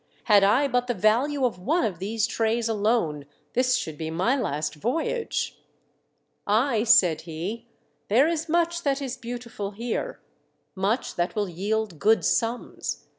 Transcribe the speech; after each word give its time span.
"Had 0.23 0.43
I 0.43 0.67
but 0.67 0.87
the 0.87 0.95
value 0.95 1.45
of 1.45 1.59
one 1.59 1.85
of 1.85 1.99
these 1.99 2.25
trays 2.25 2.67
alone 2.67 3.27
this 3.53 3.75
should 3.75 3.99
be 3.99 4.09
my 4.09 4.35
last 4.35 4.73
voyage." 4.73 5.61
"Ay," 6.47 6.83
said 6.85 7.21
he, 7.21 7.67
"there 8.07 8.27
is 8.27 8.49
much 8.49 8.81
that 8.81 8.99
is 8.99 9.15
beautiful 9.15 9.69
here. 9.69 10.19
Much 10.73 11.15
that 11.17 11.35
will 11.35 11.47
yield 11.47 11.99
good 11.99 12.25
sums. 12.25 13.05